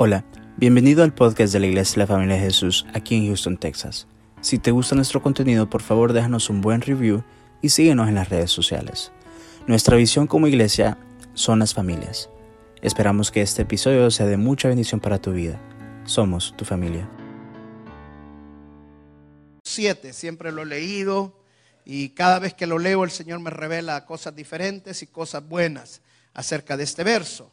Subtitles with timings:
[0.00, 0.24] Hola,
[0.56, 4.06] bienvenido al podcast de la Iglesia de la Familia de Jesús aquí en Houston, Texas.
[4.40, 7.24] Si te gusta nuestro contenido, por favor déjanos un buen review
[7.62, 9.10] y síguenos en las redes sociales.
[9.66, 10.98] Nuestra visión como iglesia
[11.34, 12.30] son las familias.
[12.80, 15.60] Esperamos que este episodio sea de mucha bendición para tu vida.
[16.04, 17.10] Somos tu familia.
[19.64, 21.42] Siete, siempre lo he leído
[21.84, 26.02] y cada vez que lo leo el Señor me revela cosas diferentes y cosas buenas
[26.34, 27.50] acerca de este verso.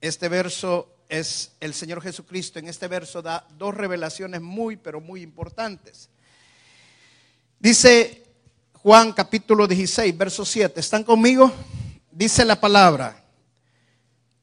[0.00, 2.58] Este verso es el Señor Jesucristo.
[2.58, 6.08] En este verso da dos revelaciones muy, pero muy importantes.
[7.58, 8.24] Dice
[8.72, 10.80] Juan capítulo 16, verso 7.
[10.80, 11.52] ¿Están conmigo?
[12.10, 13.22] Dice la palabra.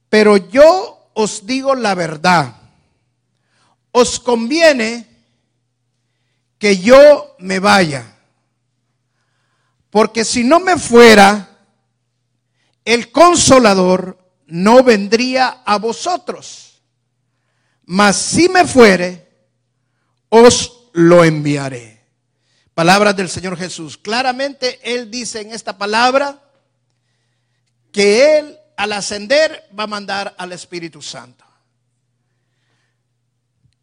[0.10, 2.56] Pero yo os digo la verdad.
[3.92, 5.08] Os conviene
[6.60, 8.16] que yo me vaya.
[9.90, 11.50] Porque si no me fuera,
[12.86, 14.19] el consolador
[14.50, 16.82] no vendría a vosotros.
[17.86, 19.28] Mas si me fuere,
[20.30, 22.00] os lo enviaré.
[22.74, 23.98] Palabras del Señor Jesús.
[23.98, 26.42] Claramente Él dice en esta palabra
[27.92, 31.44] que Él al ascender va a mandar al Espíritu Santo.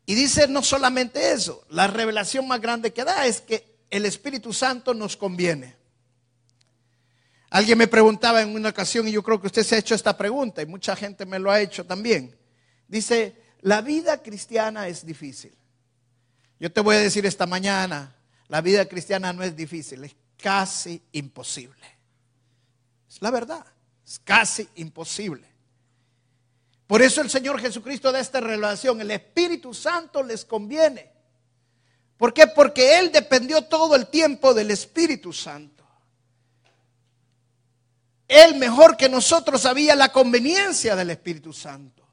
[0.06, 4.52] Y dice no solamente eso, la revelación más grande que da es que el Espíritu
[4.52, 5.74] Santo nos conviene.
[7.50, 10.16] Alguien me preguntaba en una ocasión, y yo creo que usted se ha hecho esta
[10.16, 12.36] pregunta, y mucha gente me lo ha hecho también.
[12.88, 15.54] Dice, la vida cristiana es difícil.
[16.58, 18.16] Yo te voy a decir esta mañana,
[18.48, 21.86] la vida cristiana no es difícil, es casi imposible.
[23.08, 23.64] Es la verdad,
[24.06, 25.46] es casi imposible.
[26.86, 31.10] Por eso el Señor Jesucristo da esta relación, el Espíritu Santo les conviene.
[32.16, 32.46] ¿Por qué?
[32.46, 35.75] Porque Él dependió todo el tiempo del Espíritu Santo.
[38.28, 42.04] Él mejor que nosotros sabía la conveniencia del Espíritu Santo.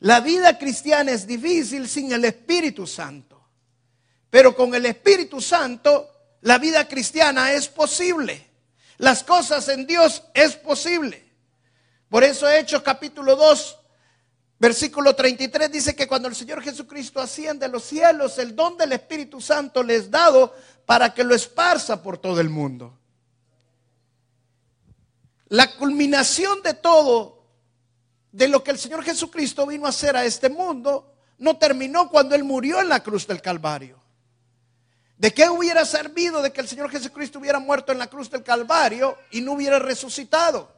[0.00, 3.42] La vida cristiana es difícil sin el Espíritu Santo.
[4.28, 6.10] Pero con el Espíritu Santo
[6.42, 8.50] la vida cristiana es posible.
[8.98, 11.24] Las cosas en Dios es posible.
[12.10, 13.78] Por eso Hechos capítulo 2,
[14.58, 18.92] versículo 33 dice que cuando el Señor Jesucristo asciende a los cielos, el don del
[18.92, 20.54] Espíritu Santo le es dado
[20.84, 22.98] para que lo esparza por todo el mundo.
[25.54, 27.44] La culminación de todo,
[28.32, 32.34] de lo que el Señor Jesucristo vino a hacer a este mundo, no terminó cuando
[32.34, 34.02] Él murió en la cruz del Calvario.
[35.16, 38.42] ¿De qué hubiera servido de que el Señor Jesucristo hubiera muerto en la cruz del
[38.42, 40.72] Calvario y no hubiera resucitado?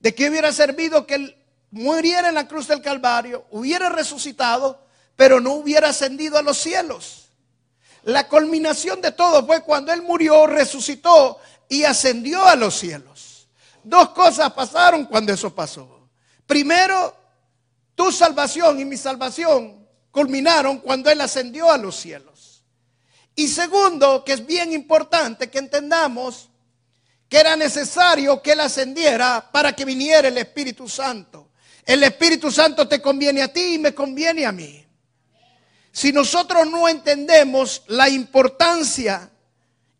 [0.00, 1.36] ¿De qué hubiera servido que Él
[1.70, 4.84] muriera en la cruz del Calvario, hubiera resucitado,
[5.14, 7.28] pero no hubiera ascendido a los cielos?
[8.02, 13.31] La culminación de todo fue cuando Él murió, resucitó y ascendió a los cielos.
[13.84, 16.08] Dos cosas pasaron cuando eso pasó.
[16.46, 17.16] Primero,
[17.94, 22.62] tu salvación y mi salvación culminaron cuando Él ascendió a los cielos.
[23.34, 26.50] Y segundo, que es bien importante que entendamos
[27.28, 31.48] que era necesario que Él ascendiera para que viniera el Espíritu Santo.
[31.84, 34.84] El Espíritu Santo te conviene a ti y me conviene a mí.
[35.90, 39.31] Si nosotros no entendemos la importancia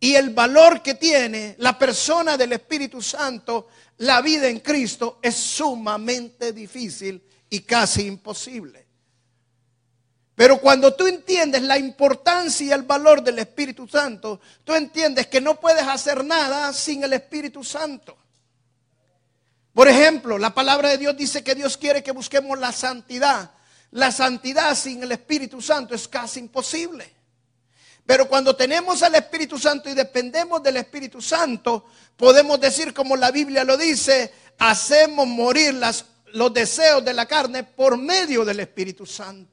[0.02, 3.68] y el valor que tiene la persona del Espíritu Santo,
[3.98, 8.84] la vida en Cristo es sumamente difícil y casi imposible.
[10.34, 15.40] Pero cuando tú entiendes la importancia y el valor del Espíritu Santo, tú entiendes que
[15.40, 18.19] no puedes hacer nada sin el Espíritu Santo.
[19.72, 23.52] Por ejemplo, la palabra de Dios dice que Dios quiere que busquemos la santidad.
[23.92, 27.22] La santidad sin el Espíritu Santo es casi imposible.
[28.04, 31.86] Pero cuando tenemos al Espíritu Santo y dependemos del Espíritu Santo,
[32.16, 35.80] podemos decir como la Biblia lo dice, hacemos morir
[36.32, 39.52] los deseos de la carne por medio del Espíritu Santo.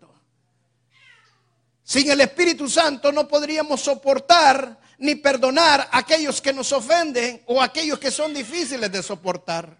[1.83, 7.61] Sin el Espíritu Santo no podríamos soportar ni perdonar a aquellos que nos ofenden o
[7.61, 9.75] aquellos que son difíciles de soportar.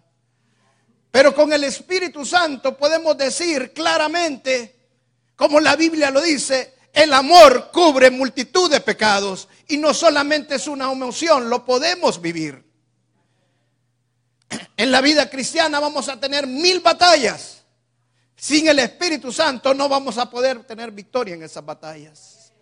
[1.10, 4.76] Pero con el Espíritu Santo podemos decir claramente,
[5.36, 10.66] como la Biblia lo dice, el amor cubre multitud de pecados y no solamente es
[10.66, 12.64] una emoción, lo podemos vivir.
[14.76, 17.62] En la vida cristiana vamos a tener mil batallas.
[18.36, 22.52] Sin el Espíritu Santo no vamos a poder tener victoria en esas batallas.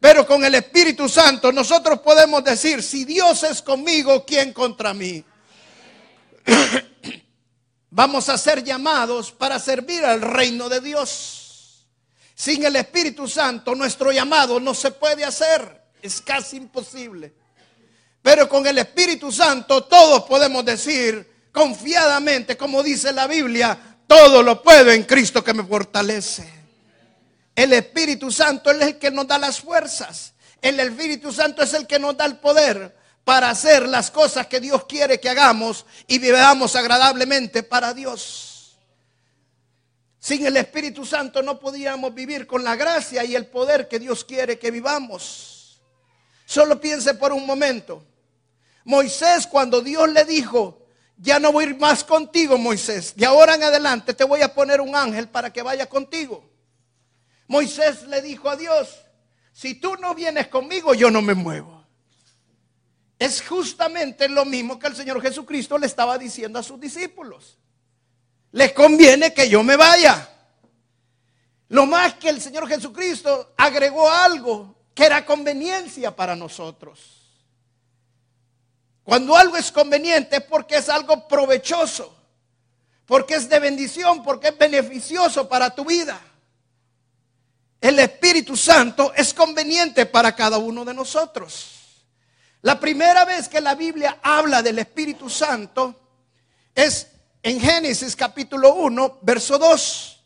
[0.00, 5.24] Pero con el Espíritu Santo nosotros podemos decir, si Dios es conmigo, ¿quién contra mí?
[7.90, 11.37] Vamos a ser llamados para servir al reino de Dios.
[12.38, 15.82] Sin el Espíritu Santo nuestro llamado no se puede hacer.
[16.00, 17.34] Es casi imposible.
[18.22, 23.76] Pero con el Espíritu Santo todos podemos decir confiadamente, como dice la Biblia,
[24.06, 26.48] todo lo puedo en Cristo que me fortalece.
[27.56, 30.32] El Espíritu Santo es el que nos da las fuerzas.
[30.62, 34.60] El Espíritu Santo es el que nos da el poder para hacer las cosas que
[34.60, 38.47] Dios quiere que hagamos y vivamos agradablemente para Dios.
[40.28, 44.26] Sin el Espíritu Santo no podíamos vivir con la gracia y el poder que Dios
[44.26, 45.80] quiere que vivamos.
[46.44, 48.04] Solo piense por un momento.
[48.84, 50.84] Moisés cuando Dios le dijo,
[51.16, 53.16] ya no voy a ir más contigo, Moisés.
[53.16, 56.46] De ahora en adelante te voy a poner un ángel para que vaya contigo.
[57.46, 59.00] Moisés le dijo a Dios,
[59.54, 61.86] si tú no vienes conmigo, yo no me muevo.
[63.18, 67.56] Es justamente lo mismo que el Señor Jesucristo le estaba diciendo a sus discípulos.
[68.52, 70.28] Les conviene que yo me vaya.
[71.68, 77.18] Lo más que el Señor Jesucristo agregó algo que era conveniencia para nosotros.
[79.04, 82.14] Cuando algo es conveniente es porque es algo provechoso,
[83.06, 86.20] porque es de bendición, porque es beneficioso para tu vida.
[87.80, 91.74] El Espíritu Santo es conveniente para cada uno de nosotros.
[92.62, 95.94] La primera vez que la Biblia habla del Espíritu Santo
[96.74, 97.06] es
[97.42, 100.24] en Génesis capítulo 1, verso 2.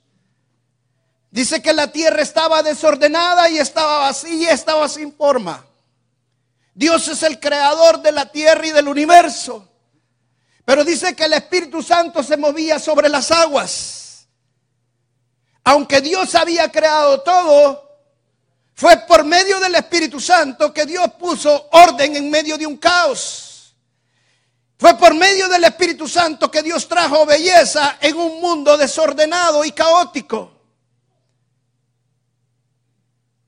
[1.31, 5.65] Dice que la tierra estaba desordenada y estaba vacía y estaba sin forma.
[6.75, 9.69] Dios es el creador de la tierra y del universo.
[10.65, 14.29] Pero dice que el Espíritu Santo se movía sobre las aguas.
[15.65, 17.91] Aunque Dios había creado todo,
[18.75, 23.52] fue por medio del Espíritu Santo que Dios puso orden en medio de un caos.
[24.83, 29.71] Fue por medio del Espíritu Santo que Dios trajo belleza en un mundo desordenado y
[29.71, 30.51] caótico.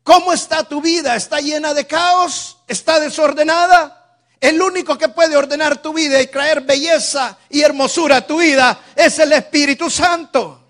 [0.04, 1.16] ¿Cómo está tu vida?
[1.16, 2.58] ¿Está llena de caos?
[2.69, 4.20] ¿Está desordenada?
[4.40, 8.78] El único que puede ordenar tu vida y traer belleza y hermosura a tu vida
[8.94, 10.69] es el Espíritu Santo.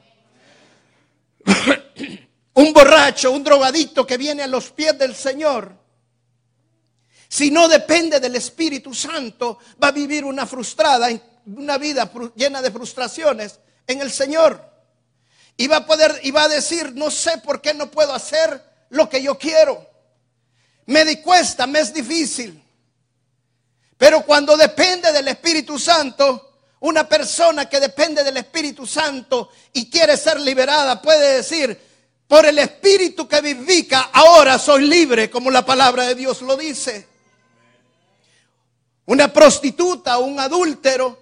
[2.54, 5.83] un borracho, un drogadito que viene a los pies del Señor,
[7.34, 11.08] si no depende del Espíritu Santo, va a vivir una frustrada,
[11.46, 13.58] una vida llena de frustraciones
[13.88, 14.64] en el Señor.
[15.56, 18.62] Y va a poder, y va a decir, no sé por qué no puedo hacer
[18.90, 19.84] lo que yo quiero.
[20.86, 22.62] Me di cuesta, me es difícil.
[23.98, 30.16] Pero cuando depende del Espíritu Santo, una persona que depende del Espíritu Santo y quiere
[30.16, 31.76] ser liberada puede decir,
[32.28, 37.12] por el Espíritu que vivifica, ahora soy libre, como la palabra de Dios lo dice.
[39.06, 41.18] Una prostituta o un adúltero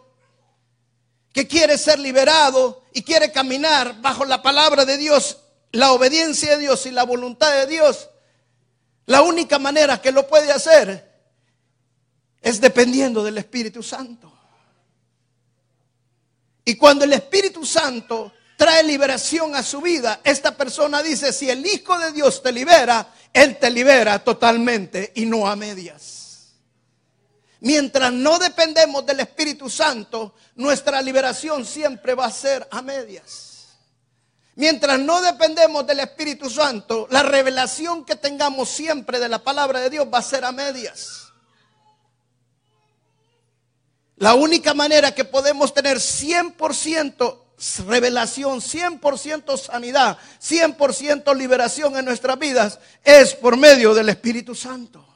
[1.33, 5.39] que quiere ser liberado y quiere caminar bajo la palabra de Dios,
[5.73, 8.11] la obediencia de Dios y la voluntad de Dios,
[9.07, 11.11] la única manera que lo puede hacer
[12.41, 14.33] es dependiendo del Espíritu Santo.
[16.65, 21.67] Y cuando el Espíritu Santo trae liberación a su vida, esta persona dice, si el
[21.67, 26.22] Hijo de Dios te libera, Él te libera totalmente y no a medias.
[27.63, 33.69] Mientras no dependemos del Espíritu Santo, nuestra liberación siempre va a ser a medias.
[34.57, 39.91] Mientras no dependemos del Espíritu Santo, la revelación que tengamos siempre de la palabra de
[39.91, 41.29] Dios va a ser a medias.
[44.17, 47.39] La única manera que podemos tener 100%
[47.87, 55.12] revelación, 100% sanidad, 100% liberación en nuestras vidas es por medio del Espíritu Santo.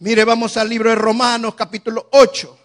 [0.00, 2.58] Mire, vamos al libro de Romanos capítulo 8.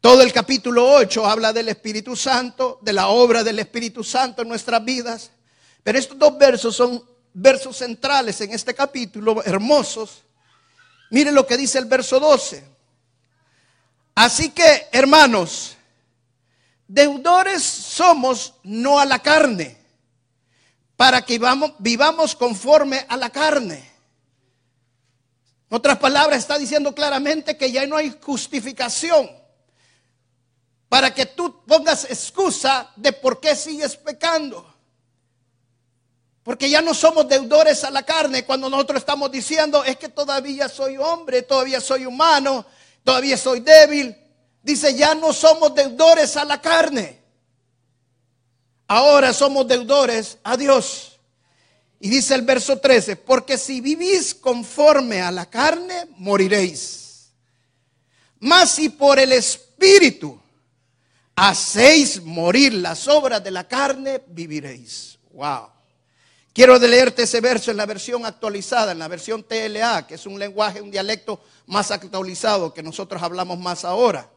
[0.00, 4.48] Todo el capítulo 8 habla del Espíritu Santo, de la obra del Espíritu Santo en
[4.48, 5.32] nuestras vidas.
[5.82, 10.22] Pero estos dos versos son versos centrales en este capítulo, hermosos.
[11.10, 12.64] Mire lo que dice el verso 12.
[14.14, 15.76] Así que, hermanos,
[16.86, 19.76] deudores somos no a la carne,
[20.96, 21.38] para que
[21.78, 23.95] vivamos, conforme a la carne.
[25.68, 29.28] En otras palabras, está diciendo claramente que ya no hay justificación
[30.88, 34.74] para que tú pongas excusa de por qué sigues pecando.
[36.44, 40.68] Porque ya no somos deudores a la carne cuando nosotros estamos diciendo es que todavía
[40.68, 42.64] soy hombre, todavía soy humano,
[43.02, 44.16] todavía soy débil.
[44.62, 47.20] Dice, ya no somos deudores a la carne.
[48.86, 51.15] Ahora somos deudores a Dios.
[51.98, 57.30] Y dice el verso 13, porque si vivís conforme a la carne, moriréis.
[58.40, 60.38] Mas si por el Espíritu
[61.34, 65.18] hacéis morir las obras de la carne, viviréis.
[65.32, 65.70] Wow.
[66.52, 70.38] Quiero leerte ese verso en la versión actualizada, en la versión TLA, que es un
[70.38, 74.30] lenguaje, un dialecto más actualizado que nosotros hablamos más ahora.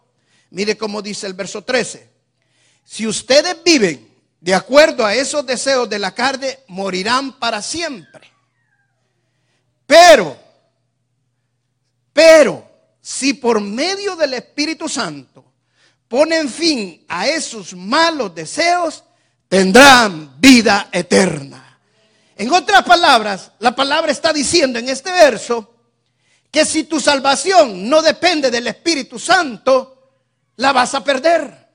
[0.50, 2.10] Mire cómo dice el verso 13.
[2.84, 4.09] Si ustedes viven
[4.42, 8.32] de acuerdo a esos deseos de la carne, morirán para siempre.
[9.86, 10.38] Pero,
[12.14, 12.70] pero,
[13.02, 15.44] si por medio del Espíritu Santo
[16.08, 19.04] ponen fin a esos malos deseos,
[19.48, 21.80] tendrán vida eterna.
[22.36, 25.76] En otras palabras, la palabra está diciendo en este verso
[26.50, 30.14] que si tu salvación no depende del Espíritu Santo,
[30.56, 31.69] la vas a perder.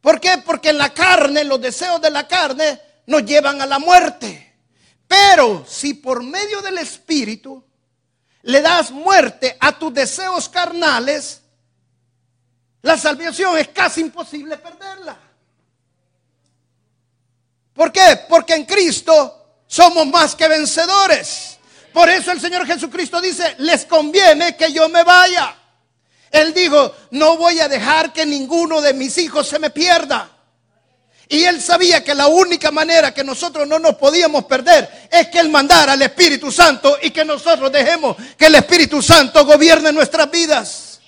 [0.00, 0.38] ¿Por qué?
[0.44, 4.56] Porque en la carne, los deseos de la carne nos llevan a la muerte.
[5.06, 7.64] Pero si por medio del Espíritu
[8.42, 11.42] le das muerte a tus deseos carnales,
[12.82, 15.18] la salvación es casi imposible perderla.
[17.74, 18.20] ¿Por qué?
[18.28, 21.58] Porque en Cristo somos más que vencedores.
[21.92, 25.56] Por eso el Señor Jesucristo dice, les conviene que yo me vaya.
[26.30, 30.30] Él dijo, no voy a dejar que ninguno de mis hijos se me pierda.
[31.28, 35.38] Y él sabía que la única manera que nosotros no nos podíamos perder es que
[35.38, 40.28] él mandara al Espíritu Santo y que nosotros dejemos que el Espíritu Santo gobierne nuestras
[40.28, 41.00] vidas.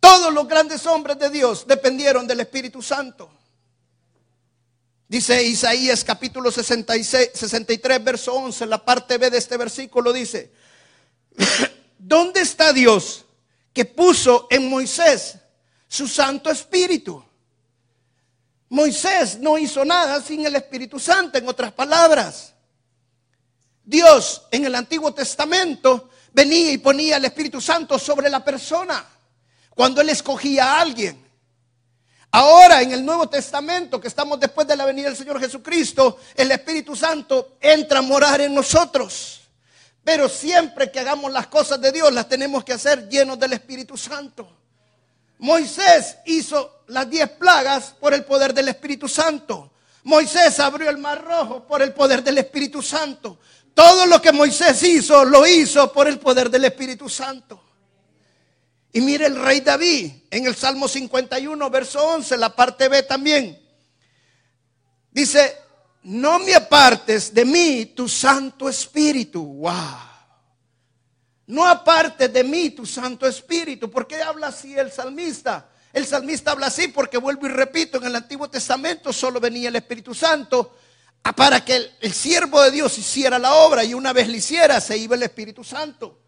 [0.00, 3.30] Todos los grandes hombres de Dios dependieron del Espíritu Santo.
[5.06, 10.50] Dice Isaías capítulo 66, 63, verso 11, la parte B de este versículo dice,
[12.08, 13.24] ¿dónde está Dios
[13.72, 15.36] que puso en Moisés
[15.86, 17.22] su Santo Espíritu?
[18.70, 22.54] Moisés no hizo nada sin el Espíritu Santo, en otras palabras.
[23.84, 29.04] Dios en el Antiguo Testamento venía y ponía el Espíritu Santo sobre la persona
[29.74, 31.26] cuando él escogía a alguien.
[32.30, 36.50] Ahora en el Nuevo Testamento, que estamos después de la venida del Señor Jesucristo, el
[36.50, 39.47] Espíritu Santo entra a morar en nosotros.
[40.08, 43.94] Pero siempre que hagamos las cosas de Dios, las tenemos que hacer llenos del Espíritu
[43.94, 44.48] Santo.
[45.36, 49.70] Moisés hizo las diez plagas por el poder del Espíritu Santo.
[50.04, 53.38] Moisés abrió el mar rojo por el poder del Espíritu Santo.
[53.74, 57.62] Todo lo que Moisés hizo, lo hizo por el poder del Espíritu Santo.
[58.94, 63.60] Y mire el rey David en el Salmo 51, verso 11, la parte B también.
[65.10, 65.67] Dice,
[66.08, 69.44] no me apartes de mí tu Santo Espíritu.
[69.44, 69.74] Wow.
[71.48, 73.90] No apartes de mí tu Santo Espíritu.
[73.90, 75.68] ¿Por qué habla así el salmista?
[75.92, 79.76] El salmista habla así porque vuelvo y repito, en el Antiguo Testamento solo venía el
[79.76, 80.78] Espíritu Santo
[81.36, 84.80] para que el, el siervo de Dios hiciera la obra y una vez le hiciera
[84.80, 86.18] se iba el Espíritu Santo.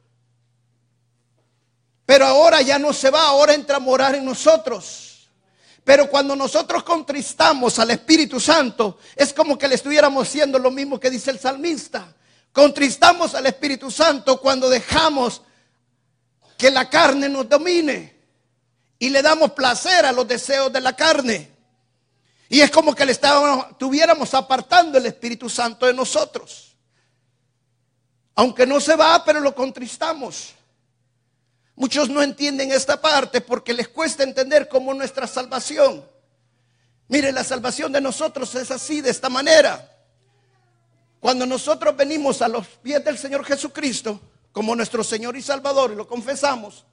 [2.04, 5.09] Pero ahora ya no se va, ahora entra a morar en nosotros.
[5.84, 11.00] Pero cuando nosotros contristamos al Espíritu Santo, es como que le estuviéramos haciendo lo mismo
[11.00, 12.14] que dice el salmista.
[12.52, 15.42] Contristamos al Espíritu Santo cuando dejamos
[16.58, 18.20] que la carne nos domine
[18.98, 21.50] y le damos placer a los deseos de la carne.
[22.50, 26.76] Y es como que le estuviéramos apartando el Espíritu Santo de nosotros.
[28.34, 30.54] Aunque no se va, pero lo contristamos.
[31.80, 36.04] Muchos no entienden esta parte porque les cuesta entender cómo nuestra salvación.
[37.08, 39.90] Mire, la salvación de nosotros es así, de esta manera.
[41.20, 44.20] Cuando nosotros venimos a los pies del Señor Jesucristo,
[44.52, 46.84] como nuestro Señor y Salvador, y lo confesamos,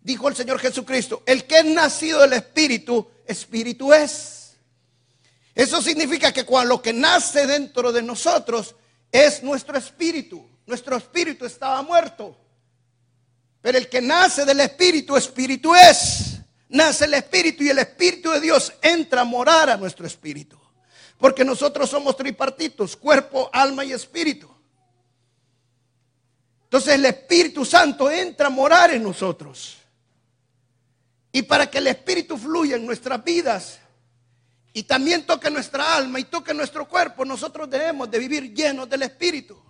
[0.00, 4.56] dijo el Señor Jesucristo, el que es nacido del Espíritu, Espíritu es.
[5.54, 8.74] Eso significa que cuando lo que nace dentro de nosotros
[9.12, 10.44] es nuestro espíritu.
[10.66, 12.36] Nuestro espíritu estaba muerto.
[13.66, 16.38] Pero el que nace del Espíritu, Espíritu es.
[16.68, 20.56] Nace el Espíritu y el Espíritu de Dios entra a morar a nuestro Espíritu.
[21.18, 24.48] Porque nosotros somos tripartitos, cuerpo, alma y espíritu.
[26.62, 29.78] Entonces el Espíritu Santo entra a morar en nosotros.
[31.32, 33.80] Y para que el Espíritu fluya en nuestras vidas
[34.72, 39.02] y también toque nuestra alma y toque nuestro cuerpo, nosotros debemos de vivir llenos del
[39.02, 39.65] Espíritu.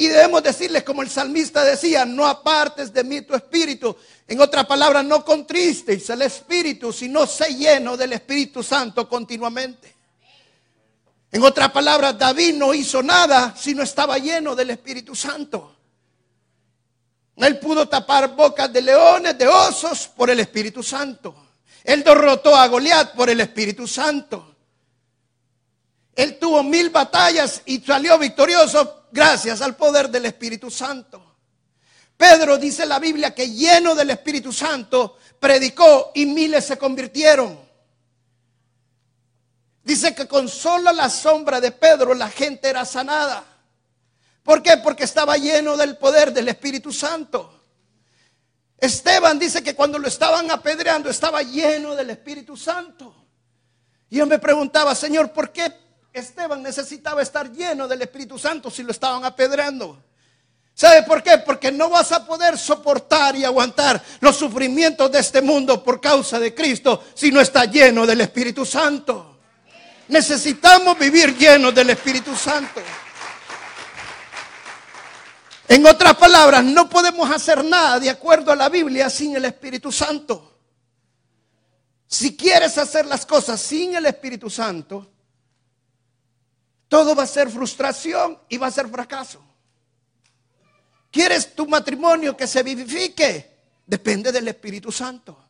[0.00, 3.96] Y debemos decirles, como el salmista decía, no apartes de mí tu espíritu.
[4.28, 9.92] En otras palabras, no contristes el espíritu, sino sé lleno del Espíritu Santo continuamente.
[11.32, 15.74] En otras palabras, David no hizo nada si no estaba lleno del Espíritu Santo.
[17.34, 21.34] Él pudo tapar bocas de leones, de osos, por el Espíritu Santo.
[21.82, 24.54] Él derrotó a Goliat por el Espíritu Santo.
[26.14, 31.24] Él tuvo mil batallas y salió victorioso gracias al poder del Espíritu Santo.
[32.16, 37.58] Pedro dice la Biblia que lleno del Espíritu Santo predicó y miles se convirtieron.
[39.84, 43.44] Dice que con solo la sombra de Pedro la gente era sanada.
[44.42, 44.78] ¿Por qué?
[44.78, 47.54] Porque estaba lleno del poder del Espíritu Santo.
[48.76, 53.14] Esteban dice que cuando lo estaban apedreando estaba lleno del Espíritu Santo.
[54.10, 55.72] Y yo me preguntaba, Señor, ¿por qué
[56.12, 60.02] Esteban necesitaba estar lleno del Espíritu Santo si lo estaban apedreando?
[60.74, 61.38] ¿Sabe por qué?
[61.38, 66.38] Porque no vas a poder soportar y aguantar los sufrimientos de este mundo por causa
[66.38, 69.38] de Cristo si no está lleno del Espíritu Santo.
[70.06, 72.80] Necesitamos vivir llenos del Espíritu Santo.
[75.66, 79.90] En otras palabras, no podemos hacer nada de acuerdo a la Biblia sin el Espíritu
[79.90, 80.60] Santo.
[82.06, 85.10] Si quieres hacer las cosas sin el Espíritu Santo,
[86.98, 89.40] todo va a ser frustración y va a ser fracaso.
[91.12, 93.58] ¿Quieres tu matrimonio que se vivifique?
[93.86, 95.44] Depende del Espíritu Santo.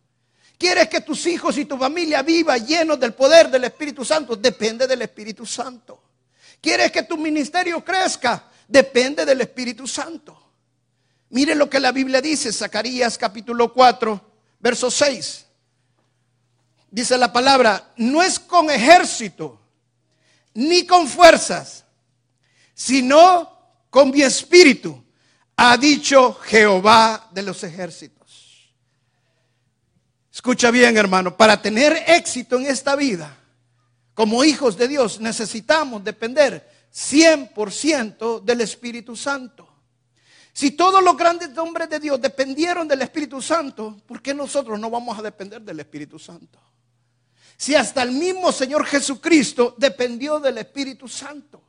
[0.58, 4.36] ¿Quieres que tus hijos y tu familia viva llenos del poder del Espíritu Santo?
[4.36, 6.02] Depende del Espíritu Santo.
[6.60, 8.44] ¿Quieres que tu ministerio crezca?
[8.68, 10.52] Depende del Espíritu Santo.
[11.30, 14.20] Mire lo que la Biblia dice, Zacarías capítulo 4,
[14.60, 15.46] verso 6.
[16.90, 19.57] Dice la palabra, no es con ejército
[20.54, 21.84] ni con fuerzas,
[22.74, 23.58] sino
[23.90, 25.04] con mi espíritu
[25.56, 28.18] ha dicho Jehová de los ejércitos.
[30.32, 33.36] Escucha bien, hermano, para tener éxito en esta vida,
[34.14, 39.68] como hijos de Dios, necesitamos depender 100% del Espíritu Santo.
[40.52, 44.90] Si todos los grandes hombres de Dios dependieron del Espíritu Santo, ¿por qué nosotros no
[44.90, 46.58] vamos a depender del Espíritu Santo?
[47.58, 51.60] Si hasta el mismo Señor Jesucristo dependió del Espíritu Santo.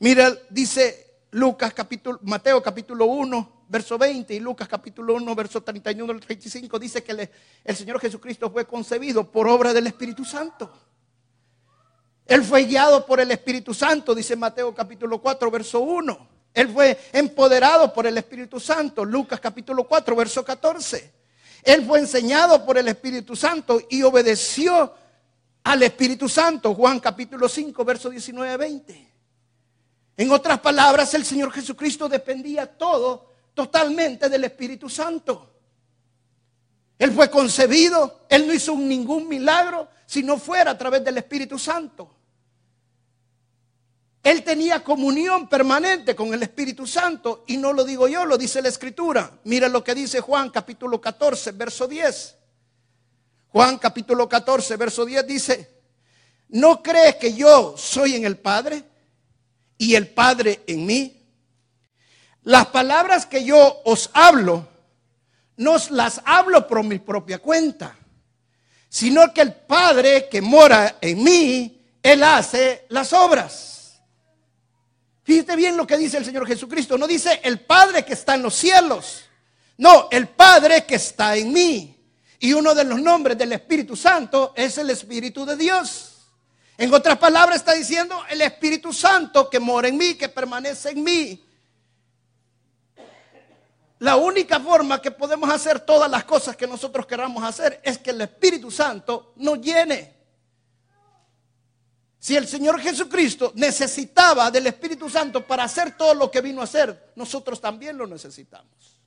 [0.00, 6.12] Mira, dice Lucas capítulo, Mateo capítulo 1, verso 20 y Lucas capítulo 1, verso 31
[6.12, 7.30] al 35 dice que
[7.64, 10.70] el Señor Jesucristo fue concebido por obra del Espíritu Santo.
[12.26, 16.28] Él fue guiado por el Espíritu Santo, dice Mateo capítulo 4, verso 1.
[16.52, 21.17] Él fue empoderado por el Espíritu Santo, Lucas capítulo 4, verso 14.
[21.62, 24.94] Él fue enseñado por el Espíritu Santo y obedeció
[25.64, 29.12] al Espíritu Santo, Juan capítulo 5, verso 19 20.
[30.16, 35.52] En otras palabras, el Señor Jesucristo dependía todo totalmente del Espíritu Santo.
[36.98, 41.58] Él fue concebido, Él no hizo ningún milagro si no fuera a través del Espíritu
[41.58, 42.17] Santo.
[44.30, 48.60] Él tenía comunión permanente con el Espíritu Santo y no lo digo yo, lo dice
[48.60, 49.30] la Escritura.
[49.44, 52.36] Mira lo que dice Juan capítulo 14, verso 10.
[53.48, 55.70] Juan capítulo 14, verso 10 dice,
[56.48, 58.84] ¿no crees que yo soy en el Padre?
[59.78, 61.14] y el Padre en mí.
[62.42, 64.66] Las palabras que yo os hablo,
[65.56, 67.96] no las hablo por mi propia cuenta,
[68.88, 73.77] sino que el Padre que mora en mí, Él hace las obras.
[75.28, 76.96] Fíjate bien lo que dice el Señor Jesucristo.
[76.96, 79.24] No dice el Padre que está en los cielos.
[79.76, 81.94] No, el Padre que está en mí.
[82.38, 86.30] Y uno de los nombres del Espíritu Santo es el Espíritu de Dios.
[86.78, 91.04] En otras palabras está diciendo el Espíritu Santo que mora en mí, que permanece en
[91.04, 91.44] mí.
[93.98, 98.12] La única forma que podemos hacer todas las cosas que nosotros queramos hacer es que
[98.12, 100.17] el Espíritu Santo nos llene.
[102.28, 106.64] Si el Señor Jesucristo necesitaba del Espíritu Santo para hacer todo lo que vino a
[106.64, 109.00] hacer, nosotros también lo necesitamos.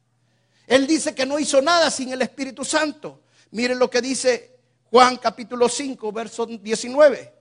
[0.66, 3.22] Él dice que no hizo nada sin el Espíritu Santo.
[3.52, 4.58] Miren lo que dice
[4.90, 7.32] Juan capítulo 5, verso 19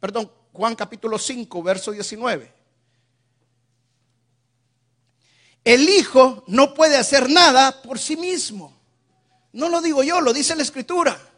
[0.00, 2.54] perdón, Juan capítulo 5, verso 19.
[5.64, 8.74] El Hijo no puede hacer nada por sí mismo.
[9.52, 11.33] No lo digo yo, lo dice la Escritura.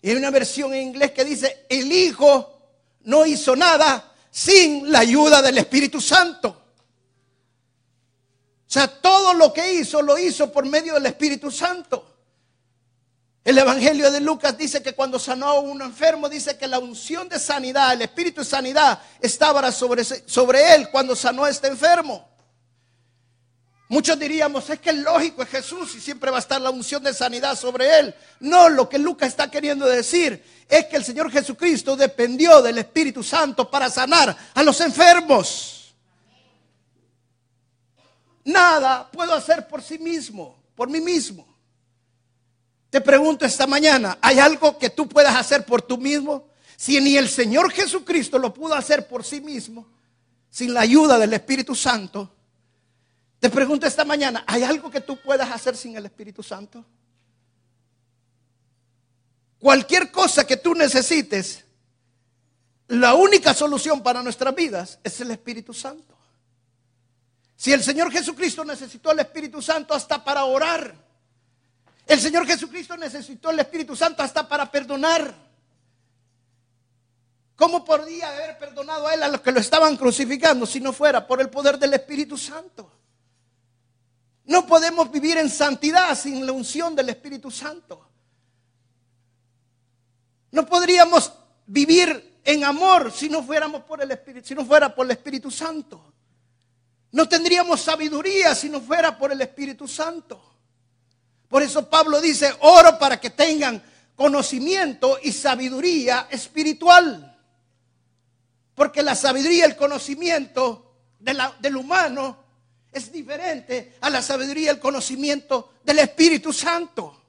[0.00, 2.58] Y hay una versión en inglés que dice, el Hijo
[3.02, 6.48] no hizo nada sin la ayuda del Espíritu Santo.
[6.48, 12.14] O sea, todo lo que hizo lo hizo por medio del Espíritu Santo.
[13.42, 17.30] El Evangelio de Lucas dice que cuando sanó a un enfermo, dice que la unción
[17.30, 22.28] de sanidad, el espíritu de sanidad, estaba sobre, sobre él cuando sanó a este enfermo.
[23.90, 27.02] Muchos diríamos, es que es lógico, es Jesús y siempre va a estar la unción
[27.02, 28.14] de sanidad sobre él.
[28.38, 33.22] No, lo que Lucas está queriendo decir es que el Señor Jesucristo dependió del Espíritu
[33.22, 35.94] Santo para sanar a los enfermos.
[38.44, 41.46] Nada puedo hacer por sí mismo, por mí mismo.
[42.90, 46.48] Te pregunto esta mañana, ¿hay algo que tú puedas hacer por tú mismo?
[46.76, 49.86] Si ni el Señor Jesucristo lo pudo hacer por sí mismo,
[50.50, 52.37] sin la ayuda del Espíritu Santo,
[53.40, 56.84] te pregunto esta mañana, ¿hay algo que tú puedas hacer sin el Espíritu Santo?
[59.58, 61.64] Cualquier cosa que tú necesites,
[62.88, 66.16] la única solución para nuestras vidas es el Espíritu Santo.
[67.56, 70.94] Si el Señor Jesucristo necesitó el Espíritu Santo hasta para orar.
[72.06, 75.34] El Señor Jesucristo necesitó el Espíritu Santo hasta para perdonar.
[77.56, 81.26] ¿Cómo podría haber perdonado a él a los que lo estaban crucificando si no fuera
[81.26, 82.97] por el poder del Espíritu Santo?
[84.48, 88.08] No podemos vivir en santidad sin la unción del Espíritu Santo.
[90.50, 91.30] No podríamos
[91.66, 95.50] vivir en amor si no fuéramos por el Espíritu, si no fuera por el Espíritu
[95.50, 96.14] Santo.
[97.12, 100.40] No tendríamos sabiduría si no fuera por el Espíritu Santo.
[101.46, 103.82] Por eso Pablo dice, oro para que tengan
[104.16, 107.38] conocimiento y sabiduría espiritual.
[108.74, 112.47] Porque la sabiduría y el conocimiento del humano
[112.92, 117.22] es diferente a la sabiduría y el conocimiento del Espíritu Santo.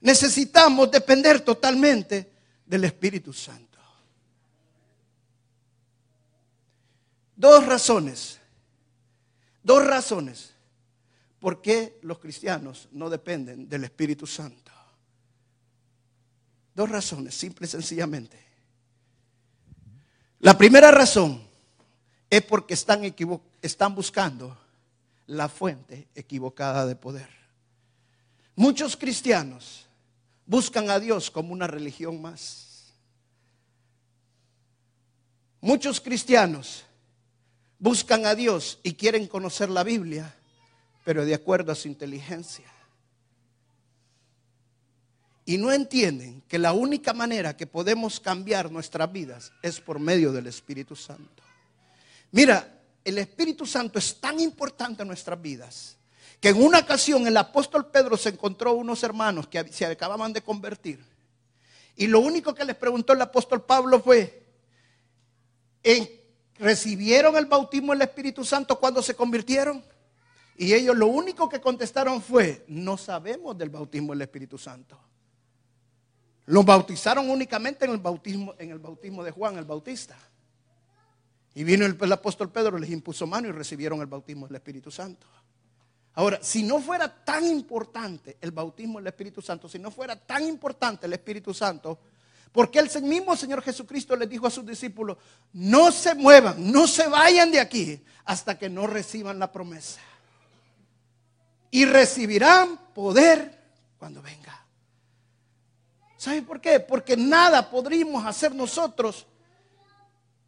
[0.00, 2.32] Necesitamos depender totalmente
[2.64, 3.78] del Espíritu Santo.
[7.36, 8.40] Dos razones
[9.66, 10.54] Dos razones
[11.40, 14.70] por qué los cristianos no dependen del Espíritu Santo.
[16.72, 18.38] Dos razones, simple y sencillamente.
[20.38, 21.45] La primera razón
[22.30, 23.02] es porque están,
[23.62, 24.56] están buscando
[25.26, 27.28] la fuente equivocada de poder.
[28.54, 29.86] Muchos cristianos
[30.46, 32.94] buscan a Dios como una religión más.
[35.60, 36.84] Muchos cristianos
[37.78, 40.34] buscan a Dios y quieren conocer la Biblia,
[41.04, 42.66] pero de acuerdo a su inteligencia.
[45.44, 50.32] Y no entienden que la única manera que podemos cambiar nuestras vidas es por medio
[50.32, 51.45] del Espíritu Santo.
[52.36, 55.96] Mira, el Espíritu Santo es tan importante en nuestras vidas
[56.38, 60.42] que en una ocasión el apóstol Pedro se encontró unos hermanos que se acababan de
[60.42, 61.02] convertir.
[61.96, 64.46] Y lo único que les preguntó el apóstol Pablo fue,
[65.82, 66.06] ¿en
[66.58, 69.82] recibieron el bautismo del Espíritu Santo cuando se convirtieron.
[70.58, 75.00] Y ellos lo único que contestaron fue, no sabemos del bautismo del Espíritu Santo.
[76.44, 80.18] Los bautizaron únicamente en el bautismo, en el bautismo de Juan el Bautista.
[81.56, 85.26] Y vino el, apóstol Pedro, les impuso mano y recibieron el bautismo del Espíritu Santo.
[86.12, 90.44] Ahora, si no fuera tan importante el bautismo del Espíritu Santo, si no fuera tan
[90.44, 91.98] importante el Espíritu Santo,
[92.52, 95.16] porque el mismo Señor Jesucristo les dijo a sus discípulos,
[95.54, 100.02] no se muevan, no se vayan de aquí hasta que no reciban la promesa.
[101.70, 103.58] Y recibirán poder
[103.98, 104.62] cuando venga.
[106.18, 106.80] ¿Sabe por qué?
[106.80, 109.26] Porque nada podríamos hacer nosotros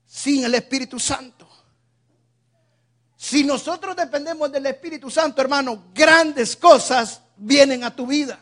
[0.09, 1.47] sin el Espíritu Santo.
[3.15, 8.41] Si nosotros dependemos del Espíritu Santo, hermano, grandes cosas vienen a tu vida.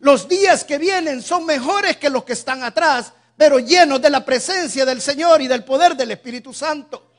[0.00, 4.24] Los días que vienen son mejores que los que están atrás, pero llenos de la
[4.24, 7.12] presencia del Señor y del poder del Espíritu Santo.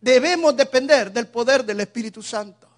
[0.00, 2.68] Debemos depender del poder del Espíritu Santo.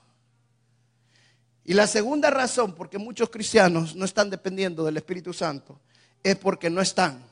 [1.64, 5.80] Y la segunda razón por que muchos cristianos no están dependiendo del Espíritu Santo
[6.22, 7.24] es porque no están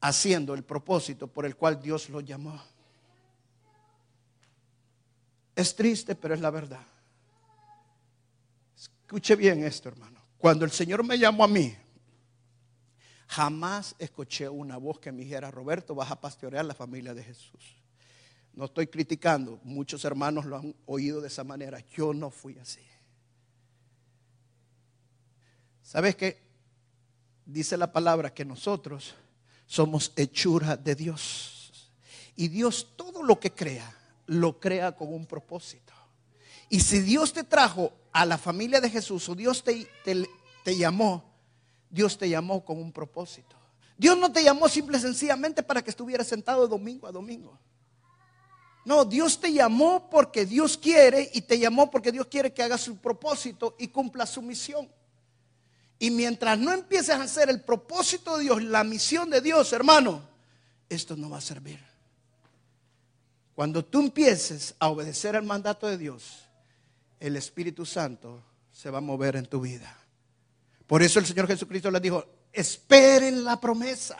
[0.00, 2.60] haciendo el propósito por el cual Dios los llamó.
[5.54, 6.86] Es triste, pero es la verdad.
[8.76, 10.20] Escuche bien esto, hermano.
[10.38, 11.76] Cuando el Señor me llamó a mí,
[13.26, 17.76] jamás escuché una voz que me dijera, Roberto, vas a pastorear la familia de Jesús.
[18.52, 21.80] No estoy criticando, muchos hermanos lo han oído de esa manera.
[21.90, 22.86] Yo no fui así.
[25.82, 26.42] ¿Sabes qué?
[27.46, 29.14] Dice la palabra que nosotros
[29.68, 31.92] somos hechura de Dios.
[32.34, 33.94] Y Dios todo lo que crea,
[34.26, 35.92] lo crea con un propósito.
[36.70, 39.86] Y si Dios te trajo a la familia de Jesús o Dios te,
[40.64, 41.24] te, llamó,
[41.90, 43.56] Dios te llamó con un propósito.
[43.96, 47.58] Dios no te llamó simple y sencillamente para que estuvieras sentado domingo a domingo.
[48.84, 52.80] No, Dios te llamó porque Dios quiere y te llamó porque Dios quiere que hagas
[52.80, 54.88] su propósito y cumpla su misión.
[55.98, 60.22] Y mientras no empieces a hacer el propósito de Dios, la misión de Dios, hermano,
[60.88, 61.80] esto no va a servir.
[63.54, 66.44] Cuando tú empieces a obedecer el mandato de Dios,
[67.18, 69.96] el Espíritu Santo se va a mover en tu vida.
[70.86, 74.16] Por eso el Señor Jesucristo les dijo, esperen la promesa.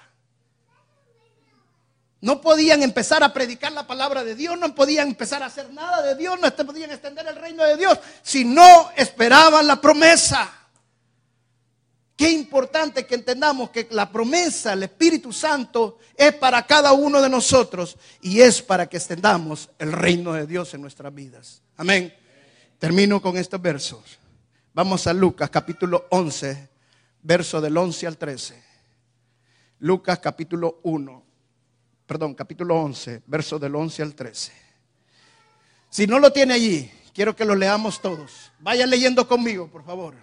[2.20, 6.02] No podían empezar a predicar la palabra de Dios, no podían empezar a hacer nada
[6.02, 10.57] de Dios, no podían extender el reino de Dios si no esperaban la promesa.
[12.18, 17.28] Qué importante que entendamos que la promesa, el Espíritu Santo, es para cada uno de
[17.28, 21.62] nosotros y es para que extendamos el reino de Dios en nuestras vidas.
[21.76, 22.12] Amén.
[22.80, 24.18] Termino con estos versos.
[24.74, 26.68] Vamos a Lucas capítulo 11,
[27.22, 28.64] verso del 11 al 13.
[29.78, 31.22] Lucas capítulo 1,
[32.04, 34.52] perdón, capítulo 11, verso del 11 al 13.
[35.88, 38.50] Si no lo tiene allí, quiero que lo leamos todos.
[38.58, 40.16] Vaya leyendo conmigo, por favor.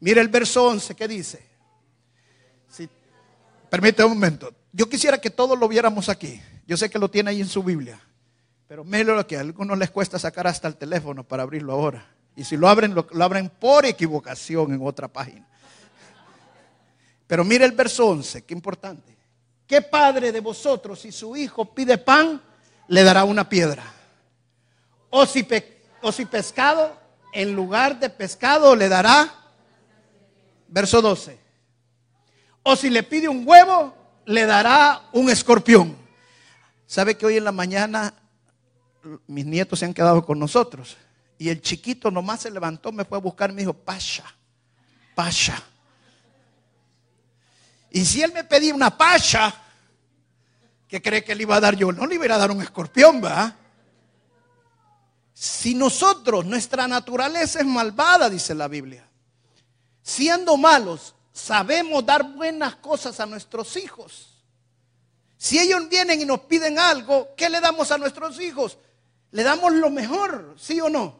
[0.00, 1.46] Mire el verso 11 que dice.
[2.68, 2.88] Si,
[3.70, 4.52] permítame un momento.
[4.72, 6.40] Yo quisiera que todos lo viéramos aquí.
[6.66, 8.00] Yo sé que lo tiene ahí en su Biblia.
[8.68, 12.06] Pero lo que a algunos les cuesta sacar hasta el teléfono para abrirlo ahora.
[12.34, 15.46] Y si lo abren, lo, lo abren por equivocación en otra página.
[17.26, 19.16] Pero mire el verso 11, qué importante.
[19.66, 22.40] ¿Qué padre de vosotros, si su hijo pide pan,
[22.88, 23.84] le dará una piedra?
[25.10, 25.46] O si,
[26.02, 26.96] o si pescado,
[27.32, 29.28] en lugar de pescado, le dará,
[30.68, 31.38] verso 12.
[32.62, 33.94] O si le pide un huevo,
[34.26, 35.96] le dará un escorpión.
[36.86, 38.14] ¿Sabe que hoy en la mañana
[39.26, 40.96] mis nietos se han quedado con nosotros?
[41.38, 44.24] Y el chiquito nomás se levantó, me fue a buscar, me dijo, Pasha,
[45.14, 45.62] Pasha.
[47.90, 49.54] Y si él me pedía una pacha,
[50.88, 51.92] ¿qué cree que le iba a dar yo?
[51.92, 53.56] No le iba a dar un escorpión, ¿va?
[55.32, 59.05] Si nosotros, nuestra naturaleza es malvada, dice la Biblia,
[60.06, 64.28] siendo malos, sabemos dar buenas cosas a nuestros hijos.
[65.36, 68.78] Si ellos vienen y nos piden algo, ¿qué le damos a nuestros hijos?
[69.32, 71.18] Le damos lo mejor, ¿sí o no?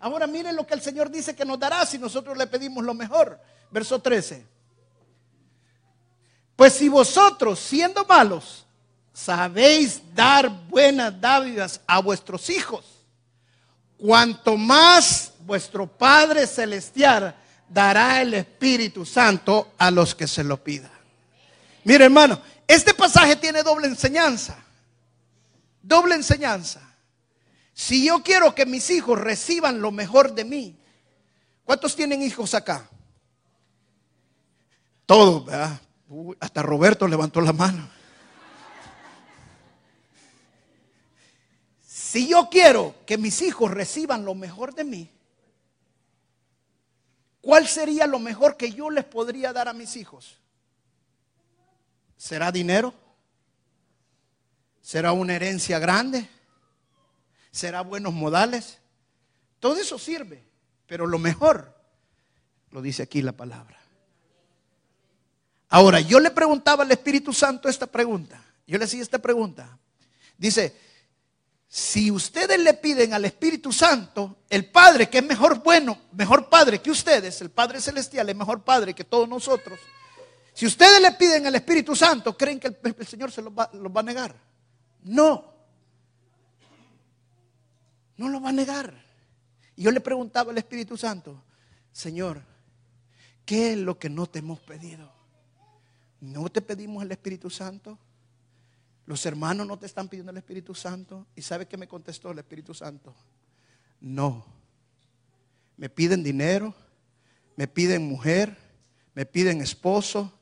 [0.00, 2.92] Ahora miren lo que el Señor dice que nos dará si nosotros le pedimos lo
[2.92, 3.40] mejor.
[3.70, 4.44] Verso 13.
[6.56, 8.66] Pues si vosotros, siendo malos,
[9.12, 12.84] sabéis dar buenas dádivas a vuestros hijos,
[13.96, 17.36] cuanto más vuestro Padre Celestial
[17.68, 20.90] dará el Espíritu Santo a los que se lo pidan.
[21.84, 24.56] Mire hermano, este pasaje tiene doble enseñanza.
[25.82, 26.80] Doble enseñanza.
[27.74, 30.78] Si yo quiero que mis hijos reciban lo mejor de mí,
[31.64, 32.88] ¿cuántos tienen hijos acá?
[35.06, 35.44] Todos,
[36.40, 37.88] hasta Roberto levantó la mano.
[41.86, 45.10] Si yo quiero que mis hijos reciban lo mejor de mí,
[47.44, 50.38] ¿cuál sería lo mejor que yo les podría dar a mis hijos?
[52.16, 52.94] ¿Será dinero?
[54.80, 56.28] ¿Será una herencia grande?
[57.50, 58.78] ¿Será buenos modales?
[59.60, 60.42] Todo eso sirve,
[60.86, 61.74] pero lo mejor
[62.70, 63.78] lo dice aquí la palabra.
[65.68, 68.42] Ahora, yo le preguntaba al Espíritu Santo esta pregunta.
[68.66, 69.78] Yo le hacía esta pregunta.
[70.38, 70.76] Dice,
[71.76, 76.80] si ustedes le piden al Espíritu Santo, el Padre, que es mejor bueno, mejor Padre
[76.80, 79.80] que ustedes, el Padre Celestial es mejor Padre que todos nosotros,
[80.52, 83.90] si ustedes le piden al Espíritu Santo, ¿creen que el, Señor se los va, los
[83.90, 84.36] va a negar?
[85.02, 85.52] No.
[88.18, 88.94] No lo va a negar.
[89.74, 91.42] Y yo le preguntaba al Espíritu Santo,
[91.90, 92.40] Señor,
[93.44, 95.10] ¿qué es lo que no te hemos pedido?
[96.20, 97.98] ¿No te pedimos el Espíritu Santo?
[99.06, 101.26] Los hermanos no te están pidiendo el Espíritu Santo.
[101.36, 103.14] ¿Y sabe qué me contestó el Espíritu Santo?
[104.00, 104.44] No.
[105.76, 106.74] Me piden dinero,
[107.56, 108.56] me piden mujer,
[109.14, 110.32] me piden esposo,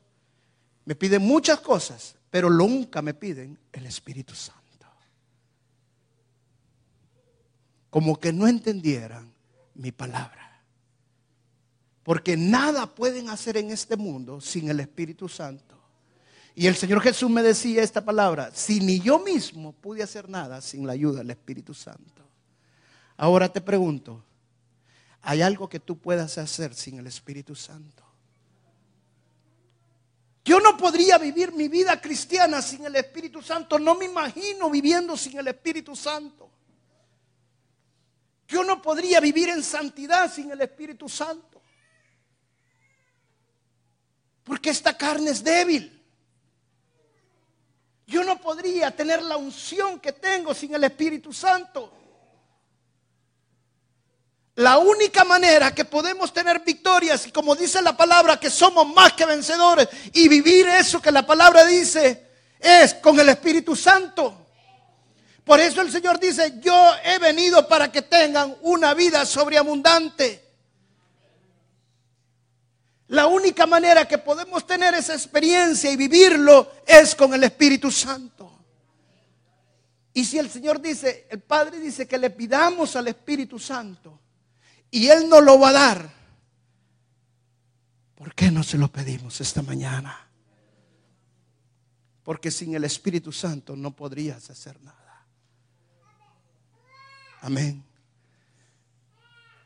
[0.85, 4.61] me piden muchas cosas, pero nunca me piden el Espíritu Santo.
[7.89, 9.31] Como que no entendieran
[9.75, 10.61] mi palabra.
[12.01, 15.79] Porque nada pueden hacer en este mundo sin el Espíritu Santo.
[16.55, 20.61] Y el Señor Jesús me decía esta palabra, si ni yo mismo pude hacer nada
[20.61, 22.23] sin la ayuda del Espíritu Santo.
[23.17, 24.23] Ahora te pregunto,
[25.21, 28.03] ¿hay algo que tú puedas hacer sin el Espíritu Santo?
[30.45, 33.79] Yo no podría vivir mi vida cristiana sin el Espíritu Santo.
[33.79, 36.51] No me imagino viviendo sin el Espíritu Santo.
[38.47, 41.61] Yo no podría vivir en santidad sin el Espíritu Santo.
[44.43, 46.02] Porque esta carne es débil.
[48.33, 51.93] No podría tener la unción que tengo sin el Espíritu Santo.
[54.55, 59.13] La única manera que podemos tener victorias, y como dice la palabra, que somos más
[59.13, 62.27] que vencedores, y vivir eso que la palabra dice,
[62.59, 64.47] es con el Espíritu Santo.
[65.43, 70.42] Por eso el Señor dice, yo he venido para que tengan una vida sobreabundante.
[73.07, 78.51] La única manera que podemos tener esa experiencia y vivirlo es con el Espíritu Santo.
[80.13, 84.19] Y si el Señor dice, el Padre dice que le pidamos al Espíritu Santo
[84.91, 86.13] y Él nos lo va a dar,
[88.15, 90.27] ¿por qué no se lo pedimos esta mañana?
[92.23, 95.25] Porque sin el Espíritu Santo no podrías hacer nada.
[97.41, 97.83] Amén.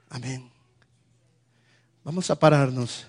[0.10, 0.50] Amén.
[2.04, 3.06] Vamos a pararnos.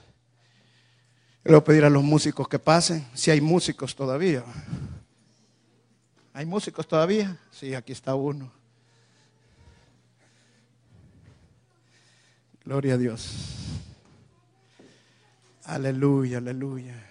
[1.48, 4.44] Le voy a pedir a los músicos que pasen, si hay músicos todavía.
[6.34, 7.40] ¿Hay músicos todavía?
[7.50, 8.52] Sí, aquí está uno.
[12.62, 13.30] Gloria a Dios.
[15.64, 17.10] Aleluya, aleluya.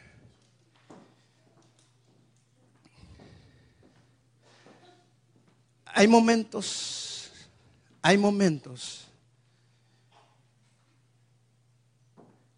[5.86, 7.32] Hay momentos,
[8.04, 9.08] hay momentos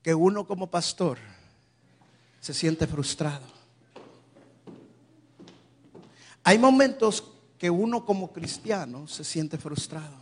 [0.04, 1.20] que uno como pastor
[2.40, 3.46] se siente frustrado.
[6.44, 7.24] Hay momentos
[7.58, 10.16] que uno como cristiano se siente frustrado.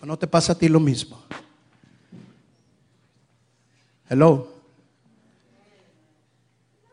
[0.00, 1.22] ¿O no te pasa a ti lo mismo?
[4.08, 4.52] Hello.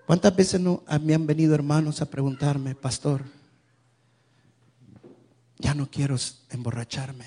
[0.06, 3.24] ¿Cuántas veces no me han venido hermanos a preguntarme, pastor,
[5.58, 6.16] ya no quiero
[6.50, 7.26] emborracharme,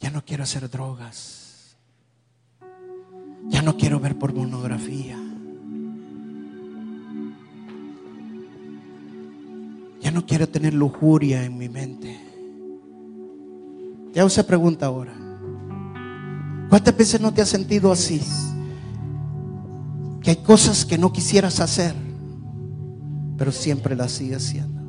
[0.00, 1.49] ya no quiero hacer drogas,
[3.48, 5.16] ya no quiero ver pornografía,
[10.00, 12.18] ya no quiero tener lujuria en mi mente?
[14.12, 15.14] Ya usted pregunta ahora,
[16.68, 18.20] ¿cuántas veces no te has sentido así?
[20.22, 21.94] que hay cosas que no quisieras hacer,
[23.36, 24.80] pero siempre las sigues haciendo.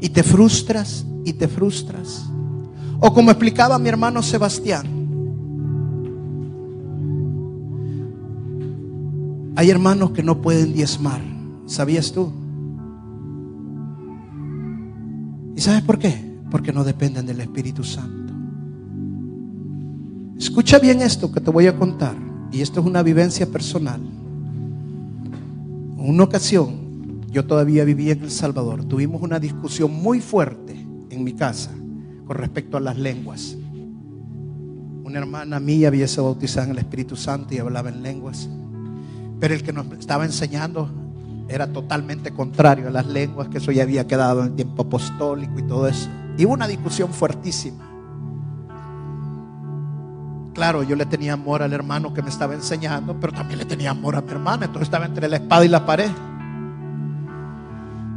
[0.00, 2.26] Y te frustras y te frustras.
[3.00, 4.86] O como explicaba mi hermano Sebastián,
[9.64, 11.22] hay hermanos que no pueden diezmar.
[11.64, 12.30] ¿Sabías tú?
[15.56, 16.38] ¿Y sabes por qué?
[16.50, 18.34] Porque no dependen del Espíritu Santo.
[20.36, 22.14] Escucha bien esto que te voy a contar
[22.52, 24.02] y esto es una vivencia personal.
[24.02, 30.74] En una ocasión, yo todavía vivía en El Salvador, tuvimos una discusión muy fuerte
[31.08, 31.70] en mi casa
[32.26, 33.56] con respecto a las lenguas.
[35.04, 38.50] Una hermana mía había sido bautizada en el Espíritu Santo y hablaba en lenguas,
[39.44, 40.88] pero el que nos estaba enseñando
[41.50, 45.58] era totalmente contrario a las lenguas, que eso ya había quedado en el tiempo apostólico
[45.58, 46.08] y todo eso.
[46.38, 47.84] Y hubo una discusión fuertísima.
[50.54, 53.90] Claro, yo le tenía amor al hermano que me estaba enseñando, pero también le tenía
[53.90, 54.64] amor a mi hermana.
[54.64, 56.10] Entonces estaba entre la espada y la pared.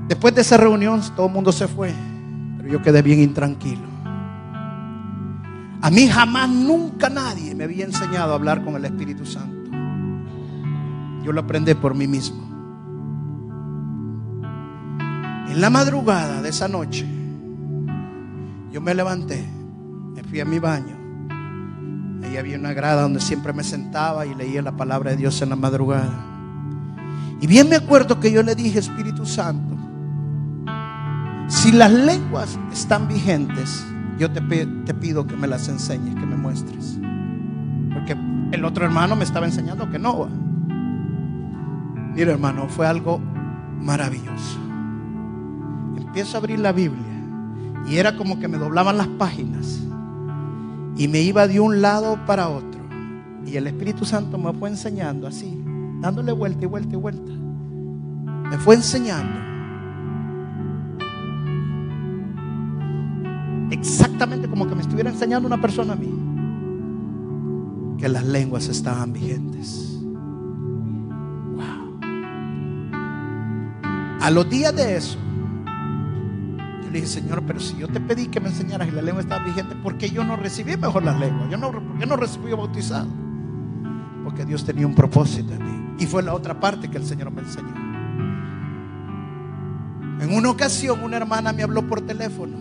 [0.08, 1.94] Después de esa reunión, todo el mundo se fue,
[2.56, 3.90] pero yo quedé bien intranquilo.
[5.82, 9.57] A mí jamás, nunca nadie me había enseñado a hablar con el Espíritu Santo.
[11.28, 12.42] Yo lo aprendí por mí mismo.
[15.50, 17.06] En la madrugada de esa noche,
[18.72, 19.46] yo me levanté,
[20.16, 20.96] me fui a mi baño
[22.24, 25.50] Ahí había una grada donde siempre me sentaba y leía la palabra de Dios en
[25.50, 26.18] la madrugada.
[27.42, 29.76] Y bien me acuerdo que yo le dije, Espíritu Santo,
[31.50, 33.86] si las lenguas están vigentes,
[34.18, 34.40] yo te,
[34.86, 36.98] te pido que me las enseñes, que me muestres.
[37.94, 38.16] Porque
[38.54, 40.47] el otro hermano me estaba enseñando que no.
[42.18, 43.20] Mira hermano, fue algo
[43.80, 44.58] maravilloso.
[45.98, 47.06] Empiezo a abrir la Biblia
[47.88, 49.84] y era como que me doblaban las páginas
[50.96, 52.82] y me iba de un lado para otro.
[53.46, 55.64] Y el Espíritu Santo me fue enseñando así,
[56.02, 57.32] dándole vuelta y vuelta y vuelta.
[58.50, 59.40] Me fue enseñando
[63.70, 66.12] exactamente como que me estuviera enseñando una persona a mí,
[68.00, 69.97] que las lenguas estaban vigentes.
[74.28, 75.18] A los días de eso,
[76.84, 79.22] yo le dije, Señor, pero si yo te pedí que me enseñaras y la lengua
[79.22, 81.50] estaba vigente, ¿por qué yo no recibí mejor las lenguas?
[81.50, 83.08] Yo no, ¿Por qué no recibí bautizado?
[84.26, 85.96] Porque Dios tenía un propósito en mí.
[86.00, 87.74] Y fue la otra parte que el Señor me enseñó.
[90.20, 92.58] En una ocasión una hermana me habló por teléfono.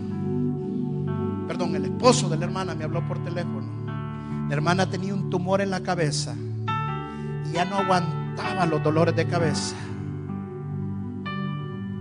[1.48, 3.66] Perdón, el esposo de la hermana me habló por teléfono.
[4.48, 6.32] La hermana tenía un tumor en la cabeza
[7.44, 9.74] y ya no aguantaba los dolores de cabeza.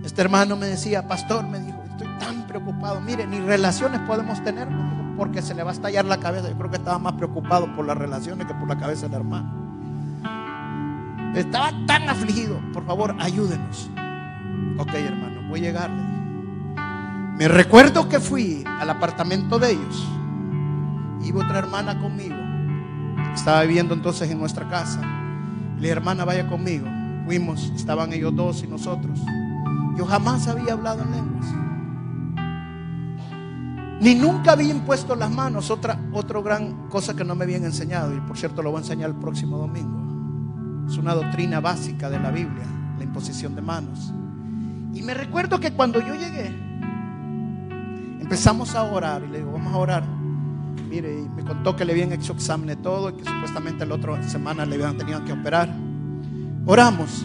[0.06, 3.00] Este hermano me decía, pastor, me dijo, estoy tan preocupado.
[3.00, 4.68] Mire, ni relaciones podemos tener
[5.16, 6.48] porque se le va a estallar la cabeza.
[6.48, 9.50] Yo creo que estaba más preocupado por las relaciones que por la cabeza del hermano.
[11.34, 12.60] Estaba tan afligido.
[12.72, 13.90] Por favor, ayúdenos.
[14.78, 16.02] Ok, hermano, voy a llegarle.
[17.36, 20.06] Me recuerdo que fui al apartamento de ellos.
[21.24, 22.36] Iba otra hermana conmigo.
[23.34, 25.00] Estaba viviendo entonces en nuestra casa.
[25.80, 26.86] La hermana, vaya conmigo.
[27.24, 29.18] Fuimos, estaban ellos dos y nosotros.
[29.96, 31.46] Yo jamás había hablado en lenguas.
[34.00, 35.70] Ni nunca había impuesto las manos.
[35.70, 38.14] Otra, otra gran cosa que no me habían enseñado.
[38.14, 40.86] Y por cierto lo voy a enseñar el próximo domingo.
[40.88, 42.66] Es una doctrina básica de la Biblia.
[42.98, 44.12] La imposición de manos.
[44.92, 46.46] Y me recuerdo que cuando yo llegué.
[48.20, 49.22] Empezamos a orar.
[49.24, 50.04] Y le digo, vamos a orar.
[50.90, 53.08] Mire, me contó que le habían hecho examen de todo.
[53.10, 55.74] Y que supuestamente la otra semana le habían tenido que operar.
[56.66, 57.24] Oramos.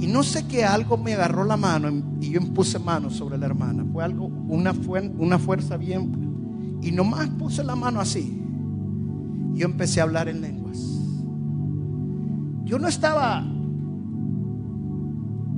[0.00, 1.90] Y no sé qué algo me agarró la mano
[2.20, 3.84] y yo puse mano sobre la hermana.
[3.92, 4.72] Fue algo, una,
[5.18, 6.78] una fuerza bien.
[6.82, 8.40] Y nomás puse la mano así.
[9.54, 10.78] Y yo empecé a hablar en lenguas.
[12.64, 13.44] Yo no estaba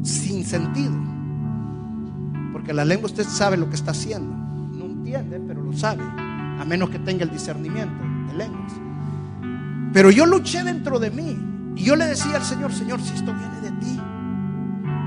[0.02, 0.92] sin sentido.
[2.52, 4.34] Porque la lengua usted sabe lo que está haciendo.
[4.34, 6.02] No entiende, pero lo sabe.
[6.02, 8.72] A menos que tenga el discernimiento de lenguas.
[9.92, 11.36] Pero yo luché dentro de mí.
[11.76, 13.59] Y yo le decía al Señor, Señor, si esto viene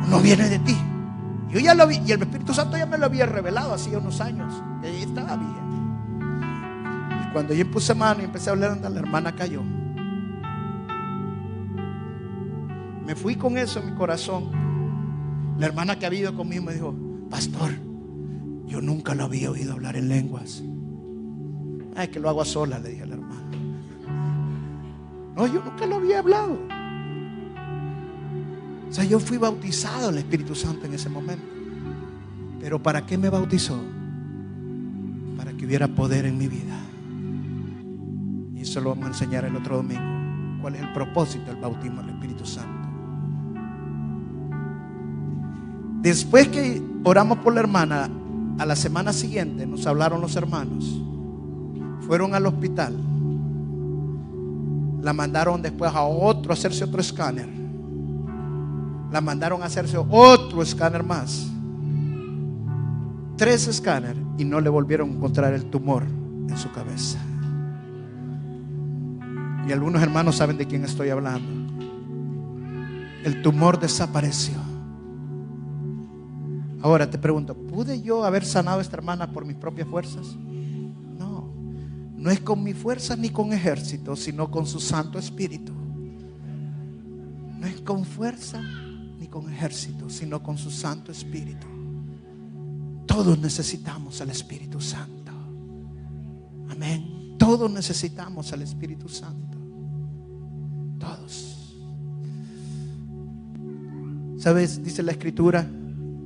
[0.10, 0.76] no viene de ti.
[1.50, 4.20] Yo ya lo vi, y el Espíritu Santo ya me lo había revelado hacía unos
[4.22, 4.54] años.
[4.84, 5.54] Y estaba bien.
[7.22, 9.62] Y cuando yo puse mano y empecé a hablar, la hermana cayó.
[13.06, 14.50] Me fui con eso en mi corazón.
[15.60, 16.96] La hermana que había ido conmigo me dijo,
[17.30, 17.72] pastor,
[18.66, 20.64] yo nunca lo había oído hablar en lenguas.
[21.96, 23.52] Ay, que lo hago a sola, le dije a la hermana.
[25.36, 26.58] No, yo nunca lo había hablado.
[28.94, 31.48] O sea, yo fui bautizado el Espíritu Santo en ese momento.
[32.60, 33.76] Pero ¿para qué me bautizó?
[35.36, 36.78] Para que hubiera poder en mi vida.
[38.54, 40.62] Y eso lo vamos a enseñar el otro domingo.
[40.62, 42.88] ¿Cuál es el propósito del bautismo del Espíritu Santo?
[46.04, 48.12] Después que oramos por la hermana,
[48.60, 51.02] a la semana siguiente nos hablaron los hermanos.
[52.02, 52.96] Fueron al hospital.
[55.02, 57.63] La mandaron después a otro a hacerse otro escáner
[59.14, 61.48] la mandaron a hacerse otro escáner más.
[63.38, 67.20] Tres escáneres y no le volvieron a encontrar el tumor en su cabeza.
[69.68, 71.48] Y algunos hermanos saben de quién estoy hablando.
[73.24, 74.56] El tumor desapareció.
[76.82, 80.36] Ahora te pregunto, ¿pude yo haber sanado a esta hermana por mis propias fuerzas?
[81.20, 81.54] No,
[82.18, 85.72] no es con mi fuerza ni con ejército, sino con su Santo Espíritu.
[87.60, 88.60] No es con fuerza
[89.34, 91.66] con ejército, sino con su Santo Espíritu.
[93.08, 95.32] Todos necesitamos al Espíritu Santo.
[96.70, 97.34] Amén.
[97.40, 99.58] Todos necesitamos al Espíritu Santo.
[101.00, 101.76] Todos.
[104.38, 104.84] ¿Sabes?
[104.84, 105.68] Dice la Escritura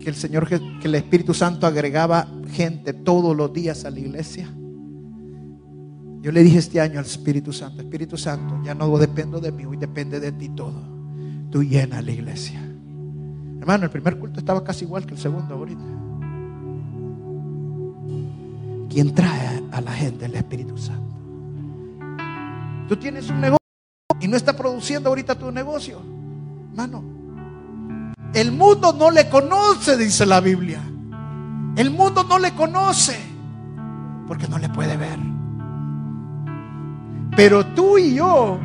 [0.02, 4.54] que el Señor, que el Espíritu Santo agregaba gente todos los días a la iglesia.
[6.20, 9.64] Yo le dije este año al Espíritu Santo, Espíritu Santo, ya no dependo de mí,
[9.64, 10.84] hoy depende de ti todo.
[11.50, 12.67] Tú llena la iglesia.
[13.68, 15.84] Hermano, el primer culto estaba casi igual que el segundo ahorita.
[18.90, 21.14] ¿Quién trae a la gente el Espíritu Santo?
[22.88, 23.58] Tú tienes un negocio
[24.22, 26.02] y no está produciendo ahorita tu negocio.
[26.70, 27.04] Hermano,
[28.34, 30.82] el mundo no le conoce, dice la Biblia.
[31.76, 33.20] El mundo no le conoce
[34.30, 35.20] porque no le puede ver.
[37.36, 38.62] Pero tú y yo,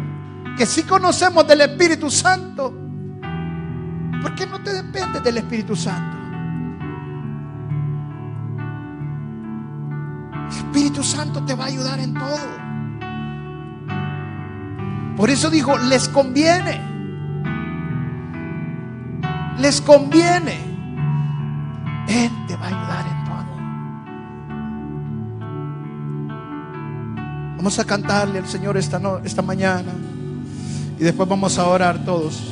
[0.56, 2.72] que sí conocemos del Espíritu Santo,
[4.22, 6.16] ¿Por qué no te dependes del Espíritu Santo?
[10.46, 12.62] El Espíritu Santo te va a ayudar en todo.
[15.16, 16.80] Por eso dijo, les conviene.
[19.58, 20.56] Les conviene.
[22.08, 23.56] Él te va a ayudar en todo.
[27.56, 29.92] Vamos a cantarle al Señor esta, esta mañana.
[30.98, 32.51] Y después vamos a orar todos.